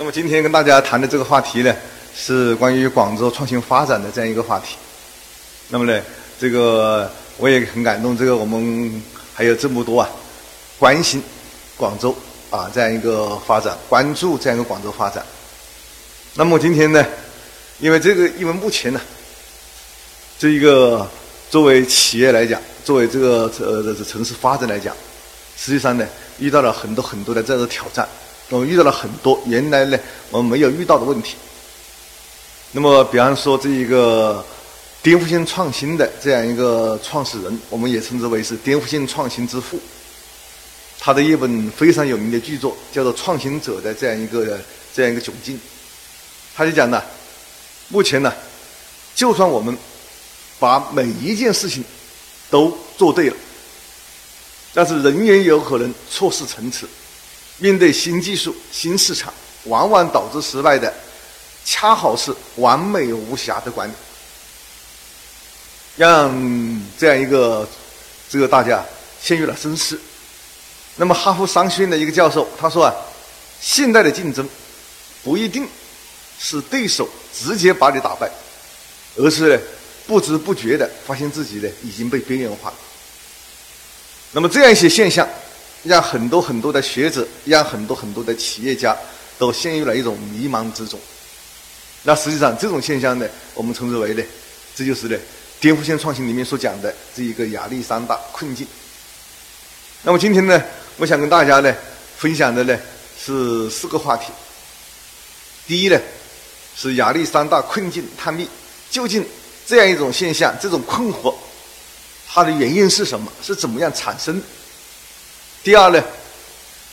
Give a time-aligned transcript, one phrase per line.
[0.00, 1.74] 那么今天跟大家谈的这个话题呢，
[2.14, 4.76] 是关于广州创新发展的这样一个话题。
[5.70, 6.00] 那么呢，
[6.38, 9.02] 这个我也很感动，这个我们
[9.34, 10.08] 还有这么多啊，
[10.78, 11.20] 关心
[11.76, 12.16] 广州
[12.48, 15.26] 啊这样一个发展，关注这样一个广州发展。
[16.34, 17.04] 那么今天呢，
[17.80, 19.00] 因为这个，因为目前呢，
[20.38, 21.04] 这一个
[21.50, 24.94] 作为企业来讲，作为这个呃这城市发展来讲，
[25.56, 26.06] 实际上呢，
[26.38, 28.08] 遇到了很多很多的这样的挑战。
[28.50, 29.98] 我们遇到了很多原来呢
[30.30, 31.36] 我们没有遇到的问题。
[32.72, 34.44] 那么，比方说这一个
[35.02, 39.80] 颠覆性创新的这样一个创始人，我们也称之为是颠覆性创新之父。
[41.00, 44.60] 他的一本非常有名的巨作叫做《创新者的这样一个
[44.94, 45.56] 这样一个窘境》，
[46.54, 47.02] 他就讲呢，
[47.88, 48.32] 目前呢，
[49.14, 49.76] 就算我们
[50.58, 51.82] 把每一件事情
[52.50, 53.36] 都做对了，
[54.74, 56.86] 但是仍然有可能错失层次。
[57.58, 60.92] 面对新技术、新市场，往往导致失败的，
[61.64, 63.92] 恰好是完美无瑕的管理，
[65.96, 67.68] 让这样一个
[68.30, 68.84] 这个大家
[69.20, 70.00] 陷入了深思。
[70.94, 72.94] 那么，哈佛商学院的一个教授他说啊，
[73.60, 74.48] 现代的竞争
[75.24, 75.68] 不一定
[76.38, 78.30] 是对手直接把你打败，
[79.16, 79.60] 而是
[80.06, 82.72] 不知不觉的发现自己呢已经被边缘化。
[84.30, 85.28] 那么，这样一些现象。
[85.88, 88.94] 让很多很多的学者，让很多很多的企业家
[89.38, 91.00] 都陷入了一种迷茫之中。
[92.02, 94.22] 那实际上这种现象呢，我们称之为呢，
[94.76, 95.16] 这就是呢
[95.58, 98.66] 颠覆性创新里面所讲的这一个亚历山大困境。
[100.02, 100.62] 那么今天呢，
[100.98, 101.74] 我想跟大家呢
[102.18, 102.78] 分享的呢
[103.18, 104.30] 是四个话题。
[105.66, 105.98] 第一呢
[106.76, 108.46] 是亚历山大困境探秘，
[108.90, 109.24] 究竟
[109.66, 111.34] 这样一种现象，这种困惑，
[112.28, 113.32] 它的原因是什么？
[113.42, 114.42] 是怎么样产生？
[115.62, 116.02] 第二呢，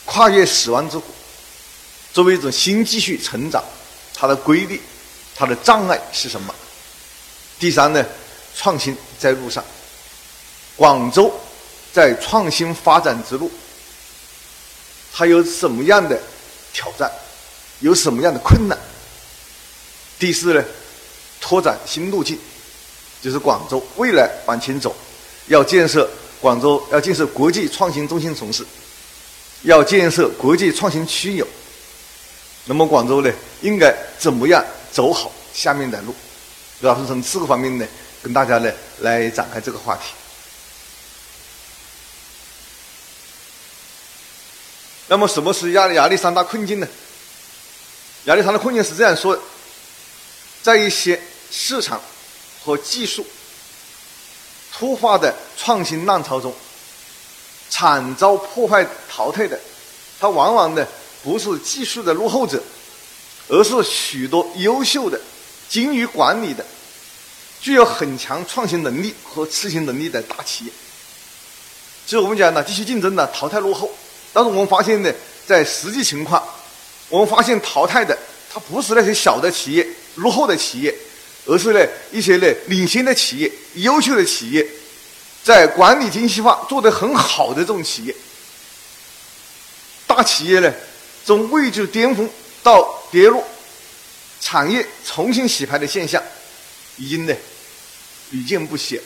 [0.06, 1.06] 跨越死亡之谷，
[2.12, 3.64] 作为一种新继续成长，
[4.14, 4.82] 它的规律，
[5.36, 6.54] 它的障碍是什么？
[7.60, 8.04] 第三呢，
[8.56, 9.64] 创新在路上，
[10.76, 11.34] 广州
[11.94, 13.50] 在创新发展之路，
[15.14, 16.20] 它有什么样的
[16.74, 17.10] 挑战？
[17.80, 18.78] 有什么样的困难？
[20.18, 20.64] 第四呢，
[21.40, 22.40] 拓展新路径，
[23.22, 24.96] 就是广州未来往前走，
[25.48, 26.10] 要建设。
[26.46, 28.64] 广州要建设国际创新中心城市，
[29.64, 31.48] 要建设国际创新区有。
[32.66, 36.14] 那么广州呢，应该怎么样走好下面的路？
[36.80, 37.88] 主要是从四个方面呢，
[38.22, 40.14] 跟大家呢来展开这个话题。
[45.08, 46.88] 那么什么是亚亚历山大困境呢？
[48.26, 49.36] 亚历山大困境是这样说：
[50.62, 51.20] 在一些
[51.50, 52.00] 市场
[52.64, 53.26] 和技术。
[54.78, 56.54] 突发的创新浪潮中，
[57.70, 59.58] 惨遭破坏淘汰的，
[60.20, 60.86] 它往往呢
[61.24, 62.62] 不是技术的落后者，
[63.48, 65.18] 而是许多优秀的、
[65.70, 66.66] 精于管理的、
[67.62, 70.72] 具有很强创新能力和执行能力的大企业。
[72.06, 73.90] 就我们讲呢，继续竞争呢，淘汰落后。
[74.34, 75.10] 但是我们发现呢，
[75.48, 76.44] 在实际情况，
[77.08, 78.18] 我们发现淘汰的，
[78.54, 80.94] 它不是那些小的企业、落后的企业。
[81.48, 84.66] 而是呢，一些呢领先的企业、优秀的企业，
[85.44, 88.16] 在管理精细化做得很好的这种企业，
[90.08, 90.74] 大企业呢，
[91.24, 92.28] 从位置巅峰
[92.64, 93.48] 到跌落，
[94.42, 96.22] 产业重新洗牌的现象，
[96.98, 97.36] 已经呢
[98.32, 99.00] 屡见不鲜。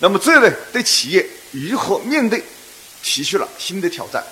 [0.00, 2.42] 那么这呢，对企业如何面对，
[3.00, 4.24] 提出了新的挑战。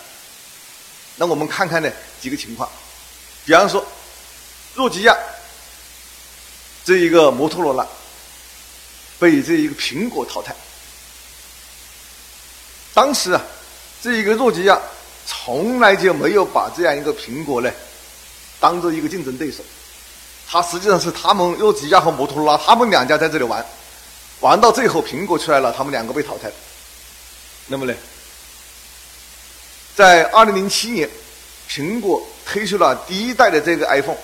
[1.15, 1.89] 那我们看看呢
[2.21, 2.69] 几个情况，
[3.47, 3.87] 比方说，
[4.75, 5.17] 诺基亚。
[6.89, 7.87] 这一个摩托罗拉
[9.19, 10.57] 被这一个苹果淘汰。
[12.95, 13.43] 当时啊，
[14.03, 14.81] 这一个诺基亚
[15.27, 17.71] 从来就没有把这样一个苹果呢
[18.59, 19.63] 当做一个竞争对手，
[20.49, 23.63] 它实际上是他们诺基亚和摩托罗拉他们两家在这里玩，
[24.41, 26.51] 玩到最后苹果出来了，他们两个被淘汰。
[27.67, 27.93] 那么呢，
[29.95, 31.07] 在二零零七年，
[31.69, 34.17] 苹果推出了第一代的这个 iPhone。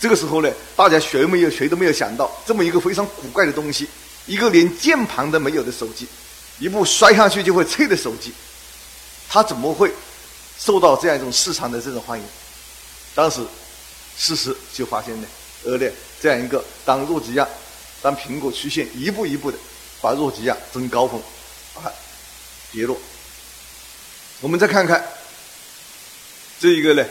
[0.00, 3.88] 这个时候呢，大家谁没有谁都没有想到，这么一个非常古怪的东西，
[4.26, 6.06] 一个连键盘都没有的手机，
[6.60, 8.32] 一部摔下去就会脆的手机，
[9.28, 9.92] 它怎么会
[10.56, 12.24] 受到这样一种市场的这种欢迎？
[13.12, 13.40] 当时
[14.16, 15.26] 事实就发现呢，
[15.64, 15.90] 而呢，
[16.22, 17.48] 这样一个当诺基亚、
[18.00, 19.58] 当苹果出现一步一步的
[20.00, 21.20] 把诺基亚从高峰
[21.74, 21.90] 啊
[22.70, 22.96] 跌落。
[24.40, 25.04] 我们再看看
[26.60, 27.04] 这一个呢，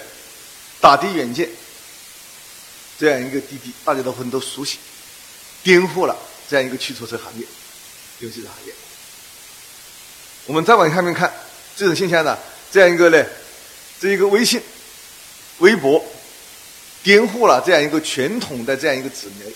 [0.79, 1.49] 打的软件。
[2.99, 4.77] 这样一个滴滴，大家都很都熟悉，
[5.63, 6.15] 颠覆了
[6.49, 7.45] 这样一个汽车车行业，
[8.19, 8.73] 尤其是行业。
[10.45, 11.31] 我们再往下面看
[11.75, 12.37] 这种现象呢，
[12.71, 13.25] 这样一个呢，
[13.99, 14.61] 这一个微信、
[15.59, 16.03] 微博
[17.03, 19.53] 颠覆了这样一个传统的这样一个纸媒。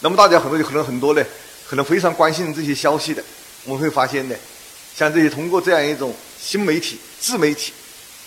[0.00, 1.24] 那么大家很多可能很多呢，
[1.68, 3.22] 可能非常关心这些消息的，
[3.64, 4.34] 我们会发现呢，
[4.96, 7.72] 像这些通过这样一种新媒体、自媒体，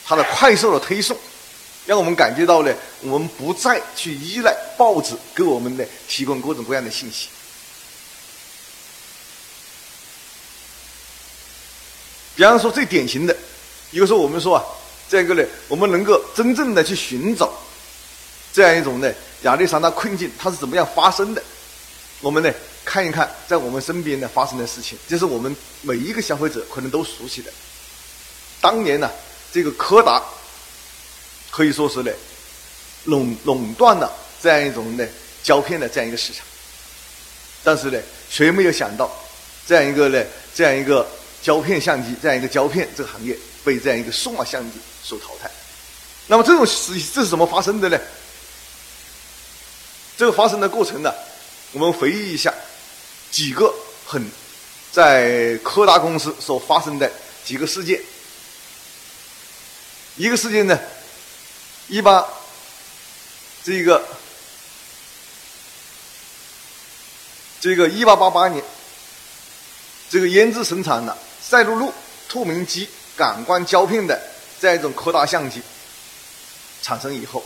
[0.06, 1.18] 它的快速的推送，
[1.86, 7.28] 让我们感觉到呢，我们不再去依赖报纸给我们的提供各种各样的信息。
[12.36, 13.36] 比方说最典型的，
[13.92, 14.64] 一个说我们说啊，
[15.08, 17.54] 这个呢，我们能够真正的去寻找
[18.52, 19.14] 这样一种呢
[19.44, 21.44] 亚历山大困境，它是怎么样发生的？
[22.22, 22.52] 我们呢
[22.84, 27.52] 看一看，在我们身边呢发生的事情，这是我们每一个消费者可能都熟悉的。
[28.62, 29.12] 当年呢，
[29.52, 30.24] 这个柯达
[31.54, 32.12] 可以说是呢
[33.04, 34.12] 垄垄断了
[34.42, 35.08] 这样一种呢
[35.44, 36.44] 胶片的这样一个市场，
[37.64, 39.12] 但是呢，谁没有想到
[39.68, 41.08] 这样一个呢这样一个
[41.44, 45.52] 胶片相机这样一个胶片这个行业被这样一个数码相机所淘汰？
[46.26, 48.00] 那么这种事这是怎么发生的呢？
[50.18, 51.14] 这个发生的过程呢？
[51.72, 52.54] 我们回忆一下
[53.30, 53.74] 几个
[54.06, 54.24] 很
[54.92, 57.12] 在柯达公司所发生的
[57.46, 58.00] 几个事件。
[60.16, 60.80] 一个事件呢，
[61.94, 62.28] 一八
[63.64, 64.04] 这个
[67.62, 68.66] 这个一八八八年，
[70.10, 71.94] 这个研制生产了赛璐璐
[72.28, 74.20] 透明机感光胶片的
[74.60, 75.62] 这样一种柯达相机
[76.82, 77.46] 产生以后，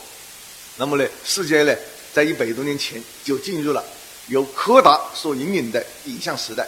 [0.78, 1.76] 那么呢，世界呢，
[2.14, 3.84] 在一百多年前就进入了。
[4.28, 6.66] 由柯达所引领的影像时代，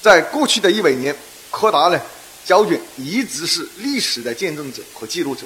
[0.00, 1.14] 在过去的一百年，
[1.50, 2.00] 柯达呢
[2.42, 5.44] 胶卷一直是历史的见证者和记录者。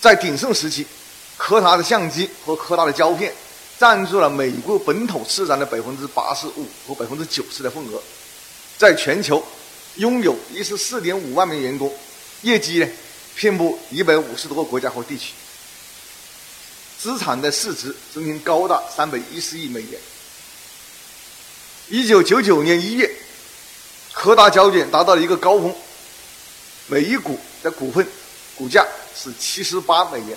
[0.00, 0.86] 在鼎盛时期，
[1.36, 3.34] 柯达的相机和柯达的胶片
[3.78, 8.02] 占据了美国本土市场的百分之八十五和百分之九十的份额，
[8.78, 9.44] 在全球
[9.96, 11.94] 拥有一十四点五万名员工，
[12.40, 12.88] 业绩呢
[13.34, 15.34] 遍布一百五十多个国家和地区。
[16.98, 20.00] 资产的市值曾经高达三百一十亿美元。
[21.88, 23.10] 一九九九年一月，
[24.12, 25.74] 柯达胶卷达到了一个高峰，
[26.86, 28.06] 每一股的股份
[28.56, 28.86] 股价
[29.16, 30.36] 是七十八美元。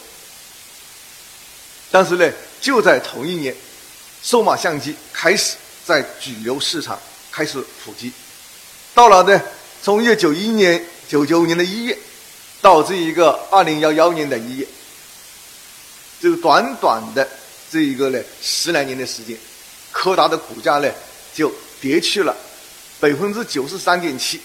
[1.92, 3.56] 但是呢，就在同一年，
[4.24, 5.56] 数码相机开始
[5.86, 7.00] 在主流市场
[7.32, 8.12] 开始普及。
[8.96, 9.42] 到了呢，
[9.82, 11.98] 从一九九一年、九九年的一月，
[12.62, 14.68] 到这一个二零幺幺年的一月。
[16.20, 17.28] 这个短短的
[17.70, 19.38] 这一个呢十来年的时间，
[19.92, 20.90] 柯达的股价呢
[21.36, 21.52] 就
[21.82, 22.36] 跌去了
[23.00, 24.40] 百分之九十三点七，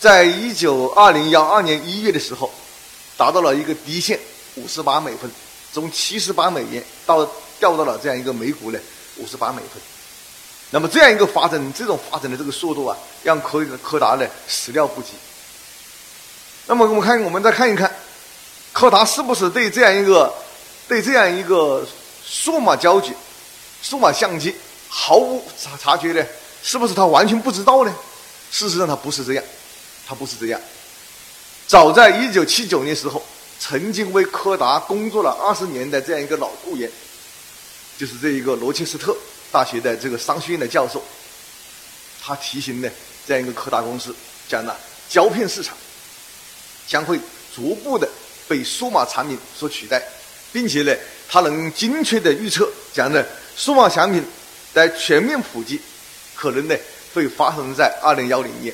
[0.00, 2.52] 在一九二零幺二年一月的时候，
[3.16, 4.18] 达到了一个低线
[4.56, 5.30] 五十八美分，
[5.72, 7.24] 从七十八美元到
[7.58, 8.78] 掉到了这样一个每股呢
[9.16, 9.80] 五十八美分。
[10.70, 15.10] 那么这样一个发展，这种发展的这个速度啊，让柯柯达呢始料不及。
[16.66, 17.94] 那么我们看，我们再看一看，
[18.72, 20.32] 柯达是不是对这样一个？
[20.86, 21.82] 对这样一个
[22.22, 23.14] 数码胶卷、
[23.80, 24.54] 数码相机
[24.86, 26.22] 毫无察察觉呢？
[26.62, 27.94] 是不是他完全不知道呢？
[28.50, 29.42] 事实上，他不是这样，
[30.06, 30.60] 他不是这样。
[31.66, 33.24] 早在一九七九年时候，
[33.58, 36.90] 曾经为柯达工作了二十年的这样一个老雇员，
[37.98, 39.16] 就是这一个罗切斯特
[39.50, 41.02] 大学的这个商学院的教授，
[42.22, 42.90] 他提醒呢
[43.26, 44.14] 这样一个柯达公司，
[44.48, 44.74] 讲呢
[45.08, 45.76] 胶片市场
[46.86, 47.18] 将会
[47.54, 48.08] 逐步的
[48.46, 50.02] 被数码产品所取代。
[50.52, 50.94] 并且呢，
[51.28, 53.24] 它能精确的预测，讲呢，
[53.56, 54.22] 数码产品
[54.72, 55.80] 在全面普及，
[56.32, 56.76] 可能呢
[57.12, 58.72] 会发生在二零幺零年。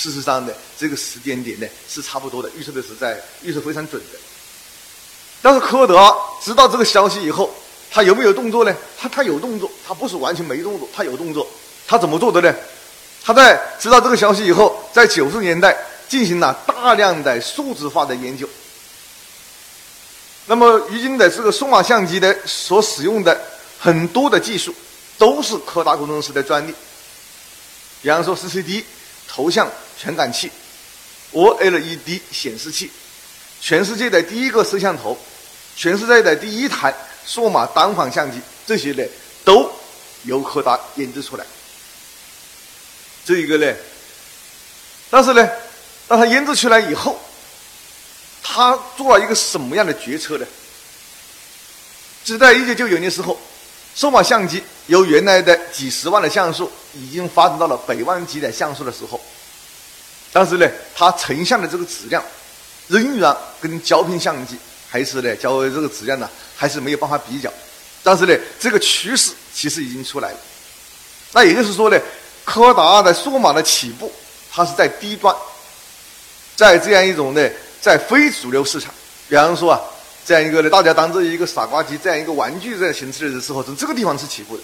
[0.00, 4.18] 事实上呢，这个时间点呢是差不多的，预测的是在预测非常准的。
[5.42, 7.52] 但是柯德知道这个消息以后，
[7.90, 8.72] 他有没有动作呢？
[8.96, 11.44] 他他有动作，他不是完全没动作，他有动作。
[11.88, 12.54] 他怎么做的呢？
[13.24, 15.76] 他在知道这个消息以后，在九十年代
[16.08, 18.48] 进行了大量的数字化的研究。
[20.46, 23.38] 那么，如今的这个数码相机的所使用的
[23.80, 24.72] 很多的技术，
[25.18, 26.72] 都是柯达工程师的专利。
[28.00, 28.84] 比方说，CCD
[29.28, 29.70] 头像
[30.00, 30.50] 传感器、
[31.32, 32.90] OLED 显示器，
[33.60, 35.16] 全世界的第一个摄像头，
[35.76, 36.94] 全世界的第一台
[37.26, 39.04] 数码单反相机，这些呢，
[39.44, 39.70] 都
[40.24, 41.44] 由柯达研制出来。
[43.24, 43.76] 这一个呢，
[45.10, 45.48] 但是呢，
[46.08, 47.20] 当他研制出来以后，
[48.42, 50.46] 他做了一个什么样的决策呢？
[52.24, 53.38] 是在一九九九年时候，
[53.98, 59.20] 数码相机由原来的几十万的像素，已经发展到了百万级的像素的时候，
[60.32, 62.22] 但是呢，它成像的这个质量，
[62.86, 64.56] 仍然跟胶片相机
[64.88, 67.52] 还是呢，胶这个质量呢，还是没有办法比较。
[68.04, 70.36] 但是呢，这个趋势其实已经出来了。
[71.32, 71.98] 那也就是说呢，
[72.44, 74.12] 柯达的数码的起步，
[74.48, 75.34] 它是在低端，
[76.54, 77.50] 在这样一种呢。
[77.80, 78.92] 在非主流市场，
[79.28, 79.80] 比方说啊，
[80.28, 84.62] 这样一个呢，大家当做一个傻瓜机这样一个玩具在形式的时候，从这个地方是起步的。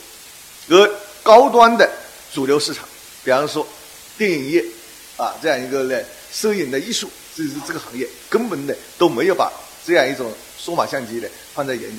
[0.69, 0.91] 而
[1.23, 1.91] 高端的
[2.35, 2.87] 主流市场，
[3.25, 3.67] 比方说
[4.19, 4.63] 电影业
[5.17, 5.99] 啊，这样一个呢，
[6.31, 9.51] 摄影的艺术，这是这个行业根本呢都没有把
[9.87, 11.99] 这样一种数码相机呢放在眼里，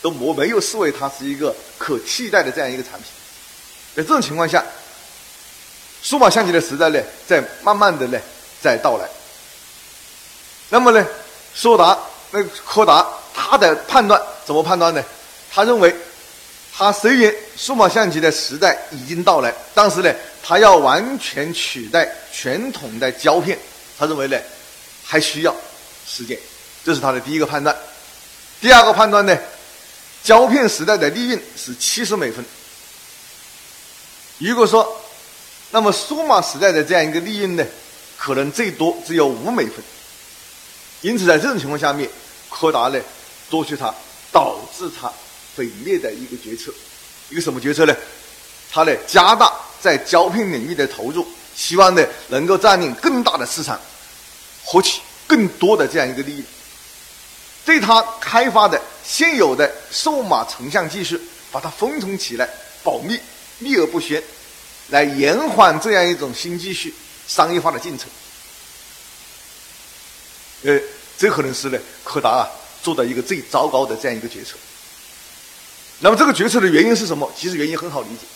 [0.00, 3.10] 都没没有视为它是一个可替代的这样一个产品。
[3.96, 4.64] 在这种情况下，
[6.04, 8.20] 数码相机的时代呢，在慢慢的呢
[8.62, 9.08] 在到来。
[10.68, 11.04] 那么呢，
[11.52, 11.98] 索达
[12.30, 15.02] 那柯达他的判断怎么判断呢？
[15.52, 15.94] 他认为，
[16.76, 23.58] 他虽然数码相机的时代已经到来，但是呢，他要完全取代传统的胶片，
[23.98, 24.38] 他认为呢，
[25.04, 25.54] 还需要
[26.06, 26.38] 时间。
[26.84, 27.74] 这是他的第一个判断。
[28.60, 29.36] 第二个判断呢，
[30.22, 32.44] 胶片时代的利润是七十美分。
[34.38, 35.00] 如果说，
[35.70, 37.64] 那么数码时代的这样一个利润呢，
[38.18, 39.76] 可能最多只有五美分。
[41.06, 42.10] 因此，在这种情况下面，
[42.50, 43.00] 柯达呢
[43.48, 43.94] 做出它
[44.32, 45.06] 导致它
[45.56, 46.74] 毁灭的一个决策，
[47.30, 47.94] 一个什么决策呢？
[48.68, 53.80] 它呢加大在胶片领域的投入，希望呢能够占领更大的市场，
[54.64, 56.44] 获取更多的这样一个利益。
[57.64, 61.16] 对它开发的现有的数码成像技术，
[61.52, 62.48] 把它封存起来，
[62.82, 63.16] 保密，
[63.60, 64.20] 秘而不宣，
[64.88, 66.90] 来延缓这样一种新技术
[67.28, 68.08] 商业化的进程。
[70.66, 70.80] 呃。
[71.18, 72.44] 这可能是呢，柯达啊
[72.82, 74.54] 做的一个最糟糕的这样一个决策。
[76.00, 77.32] 那么这个决策的原因是什么？
[77.34, 78.26] 其实原因很好理解，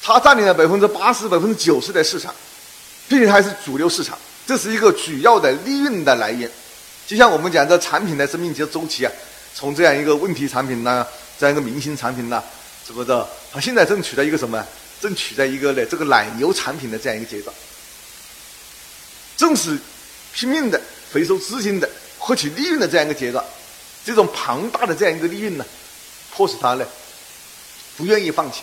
[0.00, 2.34] 它占领了百分之八十、百分之九十的市场，
[3.06, 6.50] 并且还是主流市场，这是一个主要的利润的来源。
[7.06, 9.12] 就像我们讲这产品的生命周期啊，
[9.54, 11.06] 从这样一个问题产品呐，
[11.38, 12.42] 这样一个明星产品呐，
[12.82, 13.28] 怎么着？
[13.52, 14.66] 它现在正处在一个什么？
[15.02, 17.54] 正处在一个呢这个奶牛产品的这样一个阶段，
[19.36, 19.78] 正是
[20.32, 20.80] 拼命的。
[21.12, 23.44] 回收资金的、获取利润的这样一个阶段，
[24.04, 25.64] 这种庞大的这样一个利润呢，
[26.32, 26.86] 迫使他呢
[27.96, 28.60] 不愿意放弃。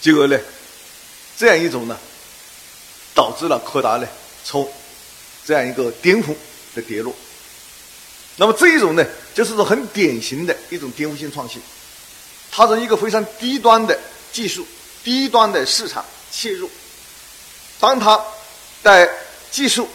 [0.00, 0.38] 结果呢，
[1.36, 1.96] 这样一种呢，
[3.14, 4.08] 导致了柯达呢
[4.42, 4.66] 从
[5.44, 6.34] 这样一个巅峰
[6.74, 7.14] 的跌落。
[8.36, 11.60] 那么这一种呢，就是说很典型的一种颠覆性创新，
[12.50, 13.98] 它从一个非常低端的
[14.32, 14.66] 技术、
[15.04, 16.70] 低端的市场切入，
[17.78, 18.18] 当它
[18.82, 19.06] 在
[19.50, 19.86] 技术。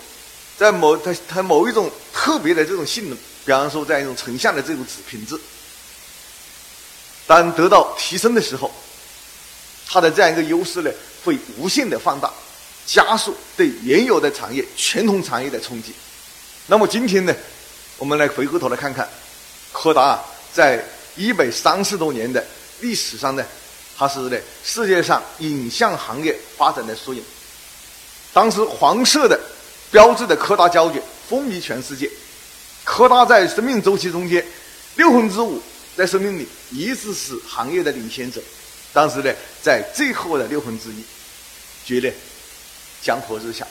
[0.58, 5.40] 在某它它某一种特别的这种性能，比方说这样一种成像的这种质品质，
[7.28, 8.74] 当得到提升的时候，
[9.88, 10.90] 它的这样一个优势呢，
[11.24, 12.34] 会无限的放大，
[12.88, 15.94] 加速对原有的产业、传统产业的冲击。
[16.66, 17.36] 那么今天呢，
[18.00, 19.08] 我们来回过头来看看，
[19.72, 20.20] 柯达
[20.52, 20.84] 在
[21.16, 22.44] 一百三十多年的
[22.80, 23.46] 历史上呢，
[23.96, 27.24] 它是呢世界上影像行业发展的缩影。
[28.34, 29.40] 当时黄色的。
[29.92, 32.10] 标志的柯达胶卷风靡全世界。
[32.84, 34.46] 柯达在生命周期中间
[34.96, 35.62] 六分之五
[35.96, 38.42] 在生命里一直是行业的领先者，
[38.94, 41.04] 但是呢，在最后的六分之一，
[41.86, 42.14] 觉得
[43.02, 43.68] 江河日下。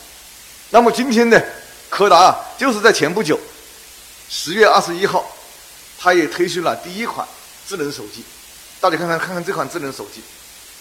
[0.70, 1.40] 那么今天呢，
[1.88, 3.38] 柯达啊，就是在前不久，
[4.28, 5.24] 十月二十一号，
[5.98, 7.26] 它也推出了第一款
[7.66, 8.22] 智能手机。
[8.80, 10.20] 大家看看看看这款智能手机，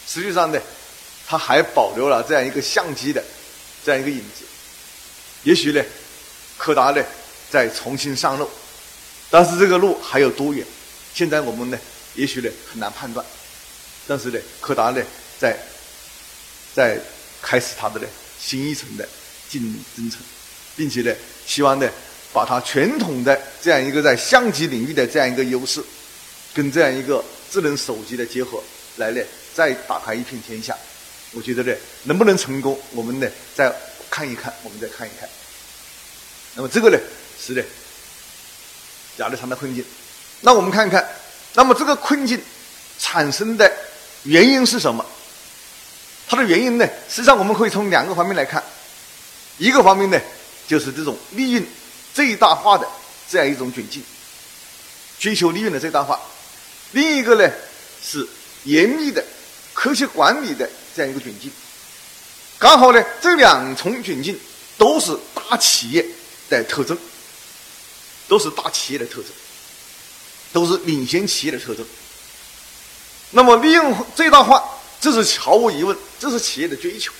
[0.08, 0.60] 实际上呢，
[1.28, 3.24] 它还保留了这样一个相机的
[3.86, 4.44] 这样一个影子。
[5.46, 5.84] 也许呢，
[6.58, 7.02] 柯达呢
[7.52, 8.50] 在重新上路，
[9.30, 10.66] 但是这个路还有多远？
[11.14, 11.78] 现在我们呢，
[12.16, 13.24] 也许呢很难判断。
[14.08, 15.00] 但是呢，柯达呢
[15.38, 15.56] 在
[16.74, 17.00] 在
[17.44, 18.08] 开始它的呢
[18.40, 19.08] 新一层的
[19.48, 19.62] 竞
[19.96, 20.20] 争程，
[20.76, 21.14] 并且呢，
[21.46, 21.88] 希望呢
[22.34, 25.80] 把它传统的这样一个在相机领域的这样一个优势，
[26.56, 28.60] 跟这样一个智能手机的结合，
[28.96, 29.22] 来呢
[29.54, 30.76] 再打开一片天下。
[31.34, 31.72] 我觉得呢，
[32.06, 33.72] 能不能成功，我们呢在。
[34.16, 35.28] 看一看，我们再看一看。
[36.54, 36.98] 那么这个呢，
[37.38, 37.62] 是的，
[39.18, 39.84] 亚历山的困境。
[40.40, 41.06] 那我们看看，
[41.54, 42.42] 那么这个困境
[42.98, 43.70] 产生的
[44.24, 45.06] 原因是什么？
[46.30, 48.64] 它的原因呢，实际上我们可以从两个方面来看。
[49.58, 50.18] 一个方面呢，
[50.66, 51.68] 就是这种利润
[52.14, 52.88] 最大化的
[53.30, 54.02] 这样一种窘境，
[55.20, 56.18] 追求利润的最大化；
[56.94, 57.52] 另一个呢，
[58.02, 58.26] 是
[58.64, 59.22] 严密的
[59.74, 61.52] 科学管理的这样一个窘境。
[62.58, 64.40] 刚好呢，这两重窘境
[64.78, 66.06] 都是大企业
[66.50, 66.98] 的特征，
[68.28, 69.26] 都是大企业的特征，
[70.54, 71.86] 都是领先企业的特征。
[73.32, 74.64] 那么利用最大化，
[75.02, 77.12] 这是毫无疑问，这是企业的追求。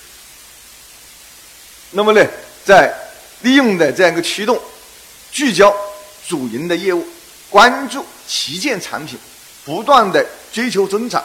[1.90, 2.26] 那么呢，
[2.64, 2.92] 在
[3.42, 4.58] 利用的这样一个驱动，
[5.30, 5.74] 聚焦
[6.26, 7.06] 主营的业务，
[7.50, 9.18] 关注旗舰产品，
[9.64, 11.22] 不断的追求增长，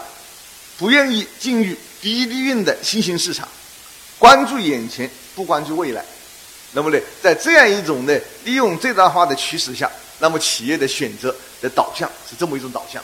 [0.77, 3.47] 不愿意进入低利润的新兴市场。
[4.21, 6.05] 关注眼前，不关注未来，
[6.73, 13.03] 那么呢，在这样一种呢利用最大化的趋势下，那么企业的选择的导向是这么一种导向。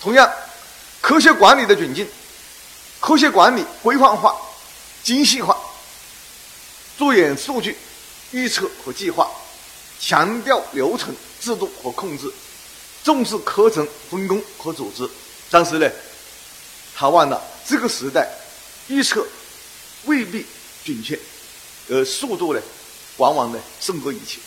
[0.00, 0.32] 同样，
[1.00, 2.06] 科学管理的准进，
[3.00, 4.36] 科学管理规范化、
[5.02, 5.58] 精细化，
[6.96, 7.76] 着眼数据
[8.30, 9.28] 预测和计划，
[9.98, 12.32] 强调流程制度和控制，
[13.02, 15.10] 重视课程分工和组织。
[15.50, 15.90] 但是呢，
[16.94, 18.28] 他忘了这个时代
[18.86, 19.26] 预测
[20.06, 20.44] 未必
[20.84, 21.18] 准确。
[21.90, 22.60] 而速度呢，
[23.18, 24.38] 往往呢胜过一切。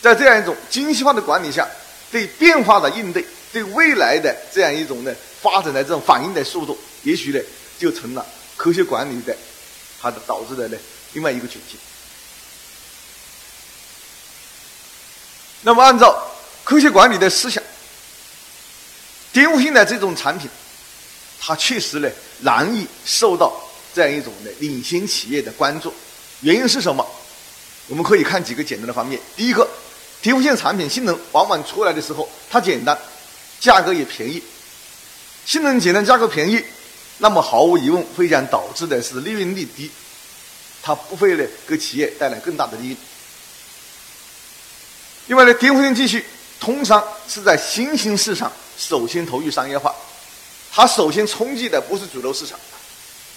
[0.00, 1.68] 在这样一种精细化的管理下，
[2.10, 7.40] 对变化的应对，对未来的这样一种呢发展的这种反应的速度，也许呢
[7.78, 8.24] 就成了
[8.56, 9.36] 科学管理的
[10.00, 10.78] 它的导致的呢
[11.12, 11.78] 另外一个窘境。
[15.62, 16.30] 那么，按照
[16.64, 17.62] 科学管理的思想，
[19.32, 20.48] 颠覆性的这种产品，
[21.40, 23.63] 它确实呢难以受到。
[23.94, 25.94] 这样一种的领先企业的关注，
[26.40, 27.06] 原因是什么？
[27.86, 29.20] 我们可以看几个简单的方面。
[29.36, 29.68] 第一个，
[30.20, 32.98] 颠覆性产品性能往往出来的时候，它简单，
[33.60, 34.42] 价格也便宜。
[35.46, 36.60] 性能简单，价格便宜，
[37.18, 39.90] 那么毫无疑问会将导致的是利润率低，
[40.82, 42.96] 它不会呢给企业带来更大的利润。
[45.28, 46.18] 另外呢，颠覆性技术
[46.58, 49.94] 通常是在新兴市场首先投入商业化，
[50.72, 52.58] 它首先冲击的不是主流市场。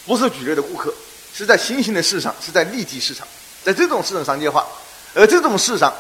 [0.08, 0.94] 不是主流的顾客，
[1.36, 3.28] 是在新兴的市场，是在利基市场，
[3.62, 4.66] 在这种市场商业化，
[5.14, 5.94] 而这种市场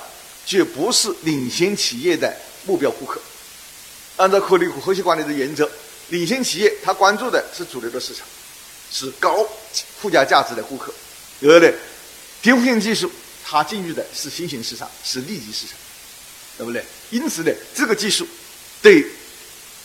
[0.45, 2.33] 却不是领先企业的
[2.65, 3.19] 目标顾客。
[4.15, 5.69] 按照科力和科学管理的原则，
[6.07, 8.25] 领先企业它关注的是主流的市场，
[8.89, 9.45] 是高
[9.99, 10.93] 附加价值的顾客，
[11.41, 11.69] 而呢，
[12.41, 13.11] 颠覆性技术
[13.43, 15.75] 它进入的是新型市场，是利基市场，
[16.57, 16.81] 对不对？
[17.09, 18.25] 因此呢，这个技术
[18.81, 19.05] 对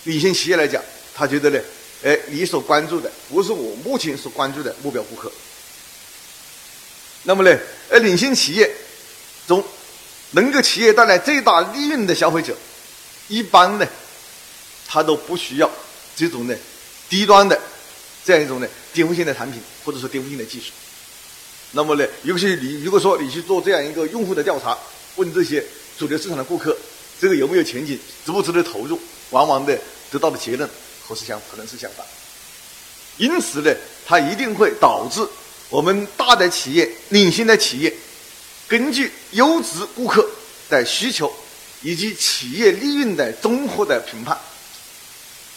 [0.04, 0.80] 领先企业来讲，
[1.12, 1.58] 他觉得呢。
[2.02, 5.30] 哎，你所关注的不是我目前所关注的目标顾客。
[7.22, 7.58] 那么呢，
[7.90, 8.68] 而领先企业
[9.46, 9.62] 中
[10.32, 12.56] 能给企业带来最大利润的消费者，
[13.28, 13.86] 一般呢，
[14.88, 15.70] 他都不需要
[16.16, 16.54] 这种呢
[17.08, 17.56] 低端的
[18.24, 20.72] 这样一种呢颠覆性的产品或者说颠覆性的技术。
[21.70, 24.76] 那么呢，尤其你如果说你去做这样一个用户的调查，
[25.14, 25.64] 问这些
[25.96, 26.76] 主流市场的顾客，
[27.20, 29.78] 这个有没有前景，值不值得投入，往往的
[30.10, 30.68] 得到的结论。
[31.06, 32.06] 或是相可能是相反，
[33.18, 33.74] 因此呢，
[34.06, 35.20] 它一定会导致
[35.68, 37.92] 我们大的企业、领先的企业，
[38.68, 40.26] 根据优质顾客
[40.70, 41.32] 的需求
[41.82, 44.38] 以及企业利润的综合的评判，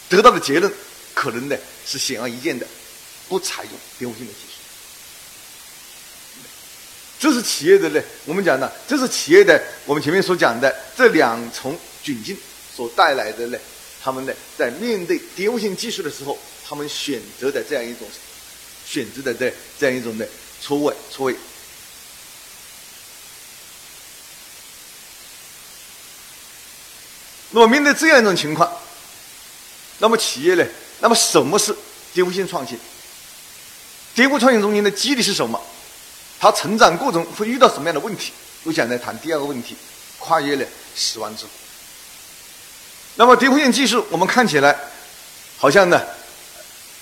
[0.08, 0.72] 得到的结论
[1.14, 1.56] 可能呢
[1.86, 2.66] 是显而易见的，
[3.28, 4.54] 不采用颠覆性的技术。
[7.18, 12.36] 这是企业的呢，我们讲的，这是企业的我们前面所讲的这两重窘境
[12.74, 13.58] 所带来的呢。
[14.06, 18.06] 他们呢，在面对颠覆性技术的时候，他们选择的这样一种
[18.86, 20.28] 选择的这这样一种的
[20.62, 21.34] 错位错位。
[27.50, 28.72] 那么面对这样一种情况，
[29.98, 30.64] 那么企业呢？
[31.00, 31.74] 那么什么是
[32.14, 32.78] 颠覆性创新？
[34.14, 35.60] 颠覆创新中间的基底是什么？
[36.38, 38.32] 它成长过程会遇到什么样的问题？
[38.62, 39.76] 我想来谈第二个问题：
[40.20, 40.64] 跨越了
[40.94, 41.50] 死亡之谷。
[43.18, 44.76] 那么颠覆性技术，我们看起来
[45.56, 46.02] 好像呢，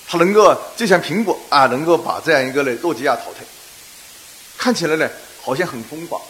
[0.07, 3.43] 它能够就像苹果啊，能够把这样一个呢诺基亚淘汰，
[4.57, 5.09] 看起来呢
[5.41, 6.21] 好像很风光，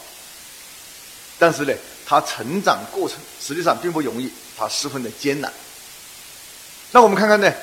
[1.38, 5.54] 但是呢，它成长过程实际上并不容易，它十分的艰难。
[6.92, 7.54] 那我们看看呢，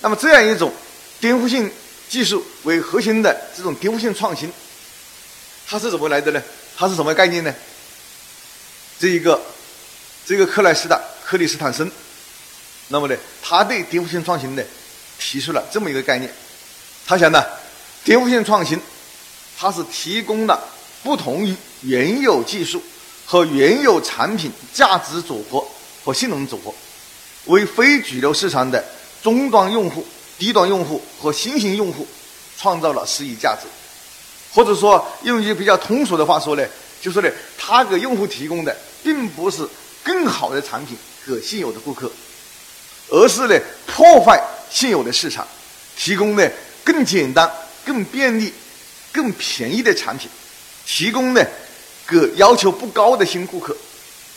[0.00, 0.72] 那么这样一种
[1.20, 1.70] 颠覆性
[2.08, 4.52] 技术为核心的这种颠覆性创新，
[5.68, 6.42] 它是怎么来的呢？
[6.76, 7.54] 它是什么概念呢？
[8.98, 9.40] 这一个，
[10.26, 11.00] 这个克莱斯的。
[11.30, 11.88] 克里斯坦森，
[12.88, 14.62] 那么呢，他对颠覆性创新呢
[15.16, 16.28] 提出了这么一个概念。
[17.06, 17.40] 他想呢，
[18.02, 18.76] 颠覆性创新，
[19.56, 20.60] 它是提供了
[21.04, 22.82] 不同于原有技术
[23.24, 25.64] 和原有产品价值组合
[26.04, 26.74] 和性能组合，
[27.44, 28.84] 为非主流市场的
[29.22, 30.04] 终端用户、
[30.36, 32.04] 低端用户和新型用户
[32.58, 33.68] 创造了实益价值。
[34.52, 36.66] 或者说，用一句比较通俗的话说呢，
[37.00, 39.64] 就是呢，他给用户提供的并不是
[40.02, 40.96] 更好的产品。
[41.26, 42.10] 给现有的顾客，
[43.10, 43.54] 而是呢
[43.86, 45.46] 破坏现有的市场，
[45.94, 46.50] 提供呢
[46.82, 47.48] 更简单、
[47.84, 48.52] 更便利、
[49.12, 50.30] 更便宜的产品，
[50.86, 51.44] 提供呢
[52.08, 53.76] 给要求不高的新顾客，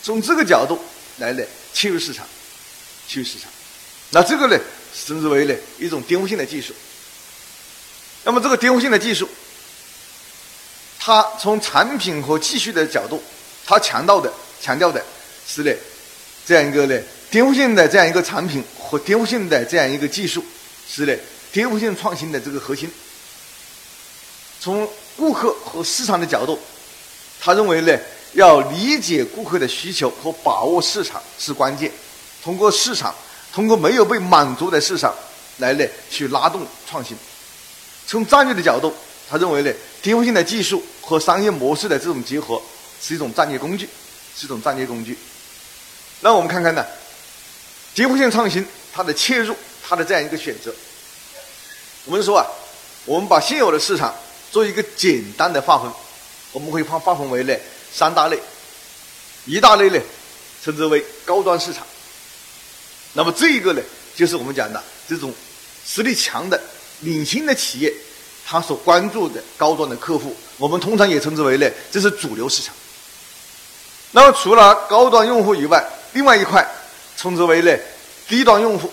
[0.02, 0.78] 从这个角度
[1.16, 2.24] 来呢切入市场，
[3.08, 3.50] 切入市场，
[4.10, 4.56] 那这个呢
[5.06, 6.74] 称之为呢一种颠覆性的技术。
[8.24, 9.26] 那么这个颠覆性的技术，
[11.00, 13.20] 它从产品和技术的角度，
[13.66, 15.02] 它强调的强调的
[15.46, 15.74] 是的。
[16.46, 20.44] 这样一个呢，颠覆性的这样一个产品和颠覆性的这样一个技术，
[20.86, 21.14] 是呢
[21.50, 22.90] 颠覆性创新的这个核心。
[24.60, 26.58] 从顾客和市场的角度，
[27.40, 27.98] 他认为呢，
[28.34, 31.90] 要理解顾客的需求和把握市场是关键。
[32.42, 33.14] 通过市场，
[33.50, 35.14] 通过没有被满足的市场
[35.58, 37.16] 来呢，去拉动创新。
[38.06, 38.92] 从战略的角度，
[39.30, 42.60] 他认为呢，颠覆性的技术和商业模式的这种结合
[43.00, 43.88] 是一种战略工具，
[44.36, 45.16] 是一种战略工具。
[46.24, 46.82] 那我们看看呢，
[47.94, 49.54] 颠覆性创新它的切入，
[49.86, 50.74] 它的这样一个选择。
[52.06, 52.46] 我们说啊，
[53.04, 54.14] 我们把现有的市场
[54.50, 55.92] 做一个简单的划分，
[56.52, 57.54] 我们可以划划分为呢
[57.92, 58.38] 三大类，
[59.44, 60.00] 一大类呢
[60.64, 61.86] 称之为高端市场。
[63.12, 63.82] 那么这一个呢，
[64.16, 65.30] 就是我们讲的这种
[65.86, 66.58] 实力强的、
[67.00, 67.92] 领先的企业，
[68.46, 72.74] 他所关注的高端的客户，我们通常也称之为呢，这是主流市场。
[74.12, 76.66] 那么除了高端用户以外，另外一块
[77.16, 77.76] 称之为呢
[78.26, 78.90] 低端用户。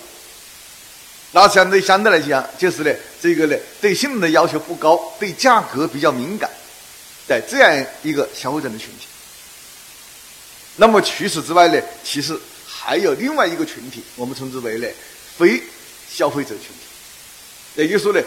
[1.32, 6.52] 那相对相对来讲，就是呢这个呢对性能的要求不高，对价格比较敏感
[7.28, 9.08] 的这样一个消费者的群体。
[10.76, 12.38] 那么除此之外呢，其实。
[12.84, 14.88] 还有另外一个群体，我们称之为呢
[15.38, 15.62] 非
[16.10, 18.20] 消费者群体，也就是说呢，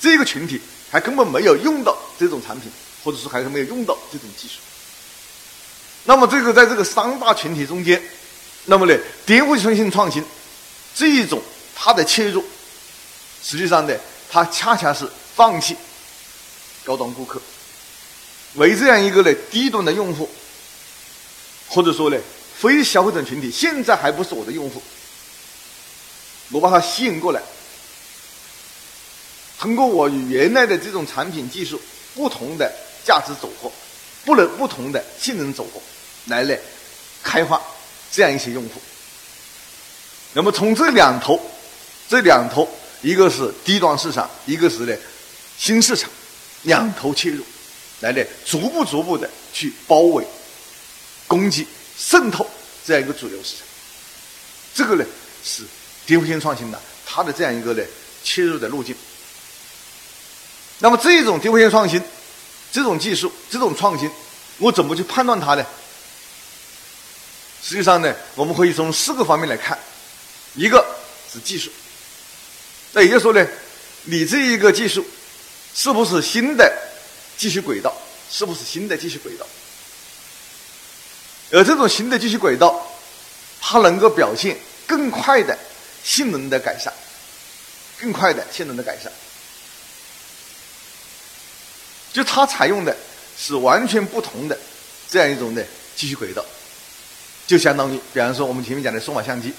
[0.00, 2.68] 这个群体还根本没有用到这种产品，
[3.04, 4.54] 或者说还是没有用到这种技术。
[6.02, 8.02] 那么这个在这个三大群体中间，
[8.64, 8.96] 那么呢
[9.26, 10.24] 颠覆性创新
[10.94, 11.42] 这一种
[11.74, 12.44] 它的切入，
[13.42, 13.94] 实际上呢，
[14.30, 15.76] 它恰恰是放弃
[16.84, 17.40] 高端顾客，
[18.54, 20.28] 为这样一个呢低端的用户，
[21.68, 22.16] 或者说呢。
[22.54, 24.80] 非消费者群体现在还不是我的用户，
[26.52, 27.42] 我把它吸引过来，
[29.58, 31.80] 通过我与原来的这种产品技术
[32.14, 32.72] 不同的
[33.04, 33.68] 价值组合，
[34.24, 35.80] 不能不同的性能组合，
[36.26, 36.54] 来呢
[37.20, 37.60] 开发
[38.12, 38.80] 这样一些用户。
[40.34, 41.40] 那么从这两头，
[42.08, 42.68] 这两头
[43.00, 44.94] 一个是低端市场，一个是呢
[45.58, 46.08] 新市场，
[46.62, 47.44] 两头切入，
[48.00, 50.24] 来呢逐步逐步的去包围
[51.26, 51.66] 攻击。
[51.94, 52.44] 渗透
[52.84, 53.66] 这样一个主流市场，
[54.74, 55.04] 这个呢
[55.44, 55.62] 是
[56.04, 57.82] 颠覆性创新的它的这样一个呢
[58.24, 58.96] 切入的路径。
[60.78, 62.02] 那么这种颠覆性创新，
[62.72, 64.10] 这种技术，这种创新，
[64.58, 65.64] 我怎么去判断它呢？
[67.62, 69.78] 实际上呢，我们可以从四个方面来看，
[70.54, 70.84] 一个
[71.32, 71.70] 是技术，
[72.92, 73.46] 那也就是说呢，
[74.04, 75.06] 你这一个技术
[75.74, 76.70] 是不是新的
[77.38, 77.96] 继续轨道，
[78.30, 79.46] 是不是新的继续轨道？
[81.52, 82.84] 而这种新的继续轨道，
[83.60, 85.56] 它能够表现更快的
[86.02, 86.92] 性能的改善，
[88.00, 89.12] 更快的性能的改善。
[92.12, 92.96] 就它采用的
[93.38, 94.58] 是完全不同的
[95.08, 96.44] 这样一种的继续轨道，
[97.46, 99.52] 就相当于，比方说我们前面讲的数码相机，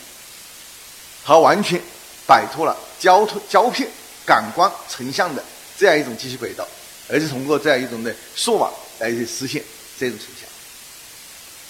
[1.25, 1.79] 它完全
[2.25, 3.87] 摆脱了胶胶片、
[4.25, 5.43] 感光、成像的
[5.77, 6.67] 这样一种机器轨道，
[7.09, 8.69] 而是通过这样一种的数码
[8.99, 9.63] 来去实现
[9.99, 10.49] 这种成像。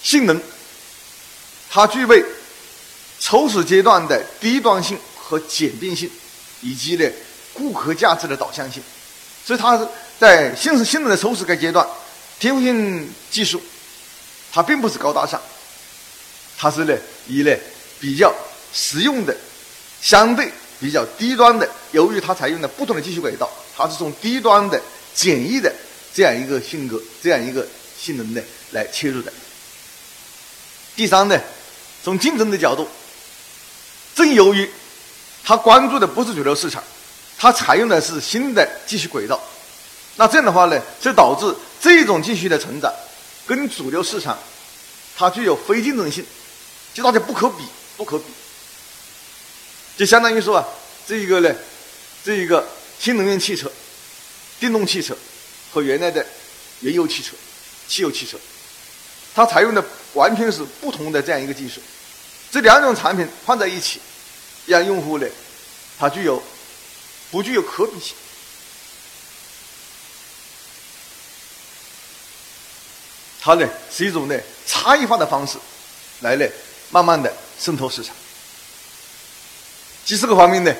[0.02, 0.40] 性能，
[1.70, 2.24] 它具备
[3.20, 6.10] 初始阶段的低端性和简便性，
[6.60, 7.10] 以及呢
[7.52, 8.82] 顾客价值的导向性，
[9.44, 9.86] 所以它是
[10.18, 11.86] 在性性能的初始个阶段，
[12.38, 13.60] 颠覆性技术，
[14.52, 15.40] 它并不是高大上，
[16.56, 17.54] 它是呢以呢
[18.00, 18.34] 比较
[18.72, 19.36] 实用的，
[20.00, 24.80] 相对比较低端的，由于它采用的不同的技术轨道，它是从低端的
[25.14, 25.72] 简易的
[26.12, 27.66] 这样一个性格，这样一个
[27.98, 29.32] 性能的来切入的。
[30.96, 31.40] 第三呢，
[32.02, 32.88] 从竞争的角度，
[34.14, 34.68] 正由于
[35.42, 36.82] 他关注的不是主流市场，
[37.36, 39.40] 他采用的是新的技术轨道，
[40.16, 42.92] 那这样的话呢，就导致这种继续的成长
[43.46, 44.38] 跟主流市场
[45.16, 46.24] 它具有非竞争性，
[46.94, 47.64] 就大家不可比，
[47.96, 48.24] 不可比，
[49.96, 50.64] 就相当于说啊，
[51.06, 51.52] 这一个呢，
[52.24, 52.66] 这一个
[53.00, 53.70] 新能源汽车、
[54.60, 55.16] 电动汽车
[55.72, 56.24] 和原来的
[56.80, 57.34] 原油汽车、
[57.88, 58.38] 汽油汽车。
[59.34, 61.80] 它采用的完全是不同的这样一个技术，
[62.52, 64.00] 这两种产品放在一起，
[64.66, 65.26] 让用户呢，
[65.98, 66.40] 它具有
[67.32, 68.14] 不具有可比性，
[73.40, 75.58] 它呢是一种呢差异化的方式，
[76.20, 76.46] 来呢
[76.94, 78.14] 慢慢的渗透市场。
[80.06, 80.72] 第四个方面呢，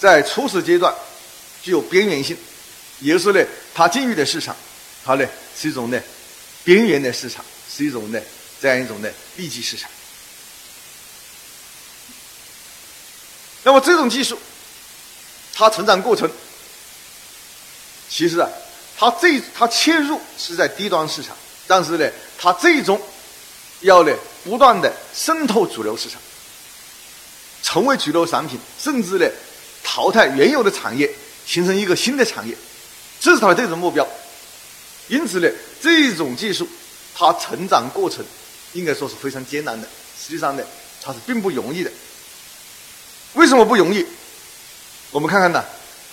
[0.00, 0.94] 在初始阶段
[1.62, 2.34] 具有边缘性，
[3.00, 4.56] 也就是呢它进入的市场，
[5.04, 6.00] 它呢是一种呢。
[6.64, 8.20] 边缘的市场是一种呢
[8.60, 9.90] 这样一种呢利基市场。
[13.62, 14.38] 那么这种技术，
[15.52, 16.30] 它成长过程，
[18.08, 18.48] 其实啊，
[18.96, 22.98] 它最它切入是在低端市场，但是呢，它最终
[23.80, 24.12] 要呢
[24.48, 26.18] 不断的渗透主流市场，
[27.62, 29.26] 成为主流产品，甚至呢
[29.84, 31.10] 淘汰原有的产业，
[31.46, 32.56] 形成一个新的产业。
[33.20, 34.06] 这是它的最终目标。
[35.08, 35.48] 因此呢，
[35.82, 36.66] 这种技术
[37.14, 38.24] 它成长过程
[38.72, 39.86] 应该说是非常艰难的。
[40.18, 40.62] 实际上呢，
[41.02, 41.90] 它是并不容易的。
[43.34, 44.06] 为什么不容易？
[45.10, 45.62] 我们看看呢，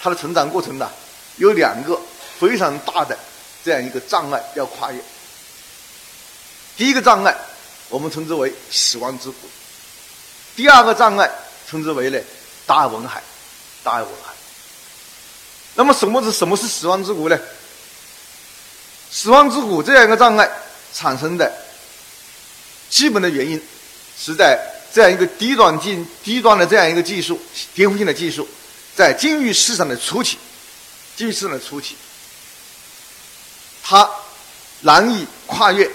[0.01, 0.89] 它的成长过程呢，
[1.37, 1.97] 有两个
[2.37, 3.17] 非常大的
[3.63, 4.99] 这样一个障碍要跨越。
[6.75, 7.33] 第一个障碍，
[7.95, 9.47] 我们称之为死亡之谷；
[10.53, 11.31] 第二个障碍，
[11.65, 12.19] 称之为呢
[12.65, 13.23] 达尔文海。
[13.85, 14.33] 达尔文海。
[15.75, 17.39] 那么什么是什么是死亡之谷呢？
[19.09, 20.51] 死亡之谷这样一个障碍
[20.93, 21.49] 产生的
[22.89, 23.61] 基本的原因，
[24.19, 24.59] 是在
[24.93, 27.39] 这样一个低端进低端的这样一个技术，
[27.73, 28.45] 颠覆性的技术，
[28.93, 30.37] 在禁欲市场的初期，
[31.15, 31.95] 禁欲市场的初期，
[33.81, 34.09] 它
[34.81, 35.89] 难以跨越，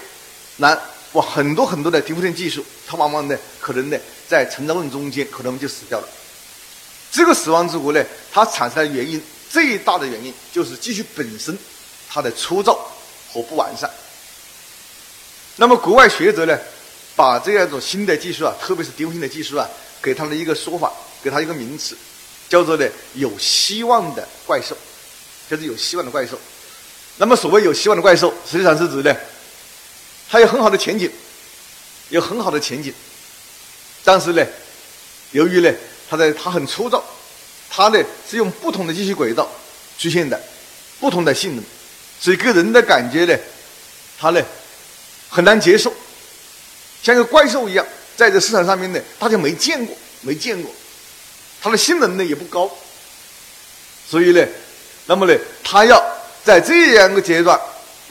[0.55, 0.79] 难
[1.13, 3.97] 哇很多很多的颠覆性技术，它往往呢可能呢
[4.27, 6.07] 在成长过程中间可能就死掉了。
[7.11, 11.57] 这个死亡之谷呢，它产生的原因最大的原因就是技术本身
[12.09, 12.73] 它的粗糙
[13.33, 13.89] 和不完善。
[15.57, 16.57] 那么国外学者呢，
[17.15, 19.67] 把这样一种新的技术啊，特别是颠覆性的技术啊，
[20.01, 21.97] 给它的一个说法，给它一个名词，
[22.47, 24.77] 叫做呢有希望的怪兽，
[25.49, 26.39] 就是有希望的怪兽。
[27.17, 29.13] 那么所谓有希望的怪兽，实际上是指呢，
[30.31, 31.11] 它有很好的前景，
[32.09, 32.93] 有很好的前景，
[34.03, 34.43] 但是呢，
[35.31, 35.71] 由于呢。
[36.09, 37.01] 它的它很粗糙，
[37.69, 39.49] 它呢是用不同的机器轨道
[39.97, 40.37] 出现的，
[40.99, 41.63] 不同的性能，
[42.19, 43.33] 所以给人的感觉呢，
[44.19, 44.43] 它呢
[45.29, 45.93] 很难接受，
[47.01, 50.69] 像个怪兽一样，在这市场上面呢，大家没见过，没见过，
[51.61, 52.69] 它的性能呢也不高，
[54.09, 54.45] 所以呢，
[55.05, 55.97] 那么呢，它要
[56.43, 57.57] 在这样一个阶段，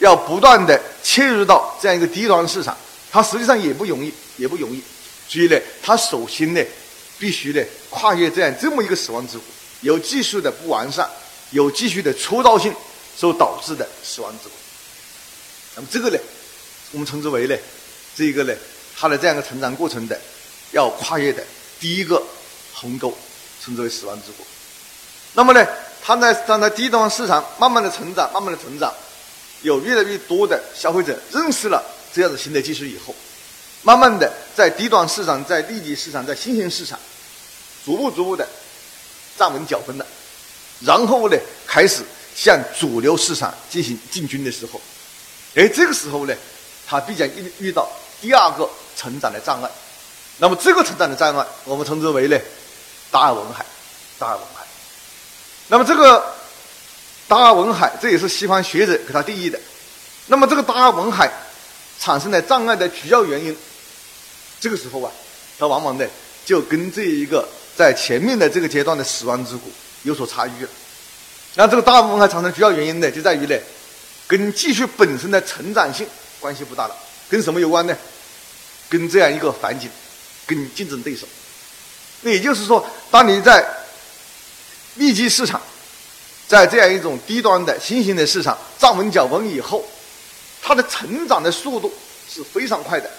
[0.01, 2.77] 要不断的切入到这样一个低端市场，
[3.09, 4.83] 它实际上也不容易，也不容易，
[5.29, 6.61] 所以呢，它首先呢。
[7.21, 9.43] 必须呢跨越这样这么一个死亡之谷，
[9.81, 11.07] 有技术的不完善，
[11.51, 12.73] 有技术的粗糙性
[13.15, 14.55] 所导致的死亡之谷。
[15.75, 16.17] 那么这个呢，
[16.93, 17.55] 我们称之为呢，
[18.15, 18.53] 这一个呢，
[18.97, 20.19] 它的这样一个成长过程的
[20.71, 21.43] 要跨越的
[21.79, 22.19] 第一个
[22.73, 23.15] 鸿沟，
[23.63, 24.43] 称之为死亡之谷。
[25.33, 25.63] 那么呢，
[26.01, 28.91] 它在站在低端市场慢慢的成长，慢慢的成长，
[29.61, 33.15] 有越来越多的消费者认识了这样的新的技术以后，
[33.83, 36.99] 慢慢的在低端市场、在利基市场、在新兴市场。
[37.83, 38.47] 逐步逐步的
[39.39, 40.05] 站稳脚跟了，
[40.81, 42.03] 然后呢，开始
[42.35, 44.79] 向主流市场进行进军的时候，
[45.55, 46.35] 哎，这个时候呢，
[46.85, 47.89] 他必将遇遇到
[48.21, 49.71] 第二个成长的障碍。
[50.37, 52.37] 那么这个成长的障碍，我们称之为呢
[53.09, 53.65] 达尔文海，
[54.19, 54.63] 达尔文海。
[55.67, 56.23] 那么这个
[57.31, 59.57] 达尔文海，这也是西方学者给他定义的。
[60.27, 61.31] 那么这个达尔文海
[61.97, 63.55] 产生的障碍的主要原因，
[64.59, 65.09] 这个时候啊，
[65.57, 66.05] 他往往呢
[66.45, 67.47] 就跟这一个。
[67.73, 69.71] 在前面的这个阶段的死亡之谷
[70.03, 70.69] 有所差异了。
[71.55, 73.57] 那这个大部分还产生主要原因呢，就在于呢，
[74.27, 76.05] 跟技术本身的成长性
[76.41, 76.95] 关系不大了。
[77.29, 77.97] 跟什么有关呢？
[78.89, 79.89] 跟这样一个环境，
[80.45, 81.25] 跟竞争对手。
[82.21, 83.65] 那也就是说，当你在
[84.95, 85.59] 密集市场，
[86.51, 89.81] 在这样一种低端的新兴的市场站稳脚跟以后，
[90.61, 91.89] 它的成长的速度
[92.29, 93.09] 是非常快的。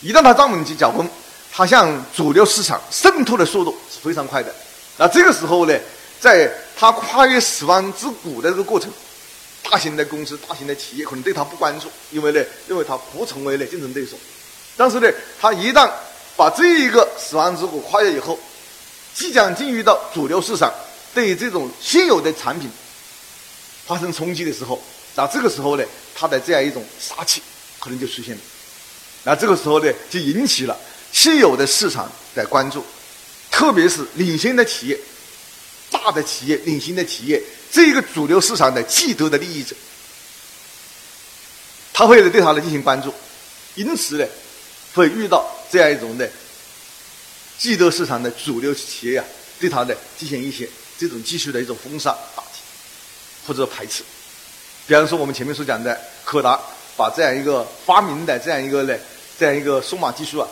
[0.00, 1.08] 一旦它站稳起脚跟，
[1.52, 4.52] 它向主流市场渗透的速度是非常快的，
[4.96, 5.78] 那这个时候呢，
[6.18, 8.90] 在它跨越死亡之谷的这个过程，
[9.70, 14.16] 大型的公司、大型的企业可能对它不关注，因为呢，认为它不成为了竞争对手。
[14.76, 15.08] 但是呢，
[15.40, 15.88] 它一旦
[16.36, 18.36] 把这一个死亡之谷跨越以后，
[19.14, 20.74] 即将进入到主流市场，
[21.14, 22.68] 对于这种现有的产品
[23.86, 24.82] 发生冲击的时候，
[25.14, 27.40] 那这个时候呢，它的这样一种杀气
[27.78, 28.40] 可能就出现了。
[29.22, 30.76] 那这个时候呢，就引起了。
[31.12, 32.84] 现有的市场的关注，
[33.48, 34.98] 特别是领先的企业、
[35.88, 39.76] 大的企业、领先的企业，这个主流市场的既得的利益者，
[41.92, 43.14] 他会对他来进行关注，
[43.76, 44.26] 因此呢，
[44.92, 46.28] 会遇到这样一种的
[47.56, 49.24] 既得市场的主流企业啊，
[49.60, 52.60] 对他的进行一些这种技术的一种封杀、打击
[53.46, 54.02] 或者排斥。
[54.86, 56.60] 比方说，我们前面所讲的柯达，
[56.96, 58.94] 把这样一个发明的这样一个呢，
[59.38, 60.48] 这样一个数码技术啊。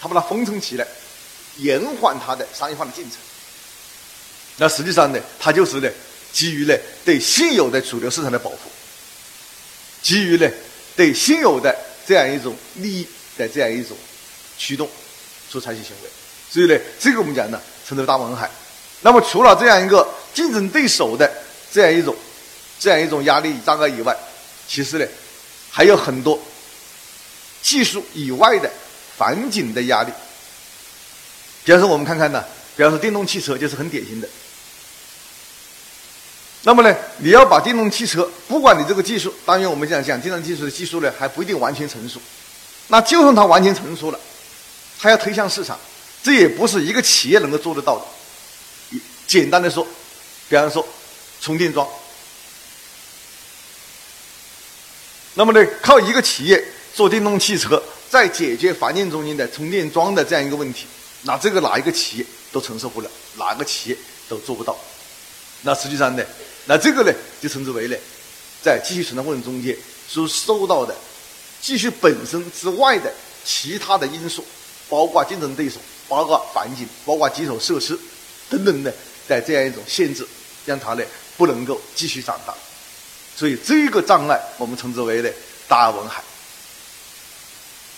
[0.00, 0.86] 他把它封存起来，
[1.56, 3.14] 延缓它的商业化的进程。
[4.58, 5.90] 那实际上呢，它就是呢，
[6.32, 8.70] 基于呢对现有的主流市场的保护，
[10.00, 10.48] 基于呢
[10.94, 11.76] 对现有的
[12.06, 13.96] 这样一种利益的这样一种
[14.56, 14.88] 驱动
[15.50, 16.10] 所采取行为。
[16.48, 18.48] 所以呢，这个我们讲呢，称之为大文海。
[19.00, 21.30] 那么除了这样一个竞争对手的
[21.72, 22.14] 这样一种
[22.78, 24.16] 这样一种压力障碍以外，
[24.66, 25.06] 其实呢，
[25.70, 26.40] 还有很多
[27.62, 28.70] 技术以外的。
[29.18, 30.12] 环境的压力，
[31.64, 32.44] 比方说我们看看呢，
[32.76, 34.28] 比方说电动汽车就是很典型的。
[36.62, 42.20] 那么呢，你要把电动汽车，不管你这个技术，当然我们讲讲电动汽车的技术呢，还不一定完全成熟。
[42.86, 44.20] 那就算它完全成熟了，
[45.00, 45.76] 它要推向市场，
[46.22, 48.04] 这也不是一个企业能够做得到的。
[49.28, 49.86] 简单的说，
[50.48, 50.84] 比方说
[51.40, 51.86] 充电桩，
[55.34, 56.64] 那么呢，靠一个企业
[56.94, 60.86] 做电动汽车，再解决环境中间的充电桩的这样一个问题，
[61.22, 63.96] 那这个哪一个企业都承受不了，哪个企业
[64.28, 64.76] 都做不到。
[65.62, 66.24] 那实际上呢？
[66.66, 67.96] 那这个呢，就称之为呢，
[68.62, 69.76] 在继续成长过程中间
[70.08, 70.94] 所受到的
[71.60, 73.12] 继续本身之外的
[73.44, 74.44] 其他的因素，
[74.88, 77.98] 包括竞争对手、包括环境、包括基础设施
[78.50, 78.94] 等等的，
[79.28, 80.26] 在这样一种限制，
[80.64, 81.04] 让它呢
[81.36, 82.54] 不能够继续长大。
[83.36, 85.28] 所以这个障碍我们称之为呢
[85.68, 86.22] 大文海。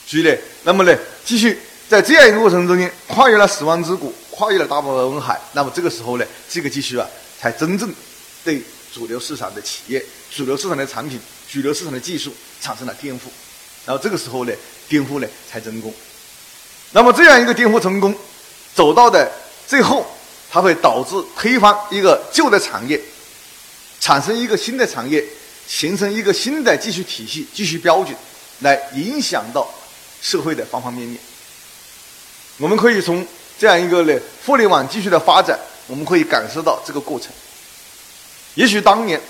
[0.07, 1.57] 所以呢，那么呢，继续
[1.89, 7.07] 在这样一个过程中间跨越了死亡之谷，跨越了大文海，那么这个时候呢，这个技术啊，
[7.41, 7.95] 才真正。
[8.43, 8.61] 对
[8.93, 11.21] 主流市场的企业、主流市场的产品、
[11.53, 13.25] 主流市场的技术产生了颠覆，
[13.87, 14.53] 然后这个时候呢，
[14.89, 15.95] 颠覆呢才成功。
[16.93, 18.13] 那么这样一个颠覆成功，
[18.75, 19.31] 走到的
[19.67, 20.05] 最后，
[20.51, 23.01] 它会导致推翻一个旧的产业，
[24.01, 25.25] 产生一个新的产业，
[25.69, 28.15] 形成一个新的技术体系、技术标准，
[28.61, 29.73] 来影响到
[30.21, 31.19] 社会的方方面面。
[32.59, 33.25] 我们可以从
[33.59, 37.31] 这样一个呢互联网技术的发展，我们可以感受到这个过程。
[38.55, 39.21] 也许当年，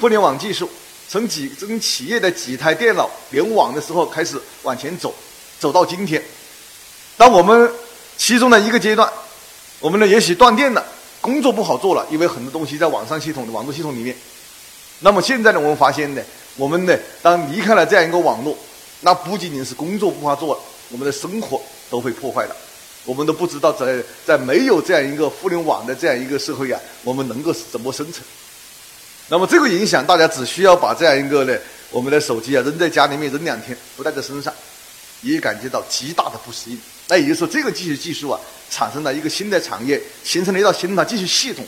[0.00, 0.68] 互联网技术
[1.08, 5.14] 从几从企业的几台电脑联网的时候开始往前走，
[5.60, 6.20] 走到今天。
[7.16, 7.72] 当我们
[8.16, 9.08] 其中的一个阶段，
[9.84, 10.82] 我们呢也许断电了，
[11.20, 14.16] 工作不好做了，因为很多东西在网上系统的网络系统里面。
[15.00, 16.22] 那么现在呢，我们发现呢，
[16.56, 18.56] 我们呢当离开了这样一个网络，
[19.02, 22.56] 那不仅仅是工作不好做了，我们的生活都会破坏了。
[23.04, 28.24] 我们都不知道在在没有这样一个互联网的这样一个社会啊，我们能够怎么生存。
[29.28, 31.54] 那么这个影响，大家只需要把这样一个呢，
[31.90, 34.50] 我们的手机啊扔在家里面扔两天，不带在身上，
[35.20, 36.80] 也感觉到极大的不适应。
[37.14, 41.64] 那也就是说，这个技术技术啊，产生了一个新的产业，形成了一套新的技术系统、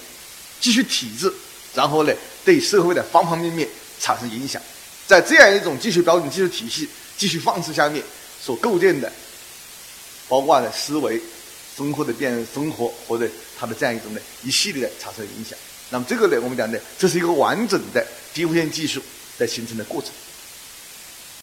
[0.61, 1.33] 技术体制，
[1.73, 2.13] 然后呢，
[2.45, 3.69] 对社会的方方面面
[4.01, 4.61] 产生影响。
[5.07, 8.03] 在这样一种技术标准、技术体系、技术方式下面
[8.43, 9.13] 所构建的，
[10.27, 11.23] 包括呢思维、
[11.77, 15.57] 生活的变生活或者它的这样一种呢一系列的产生影响。
[15.91, 18.05] 那么这个呢，我们讲呢，这是一个完整的
[18.35, 19.01] 低无线技术
[19.39, 20.11] 的形成的过程。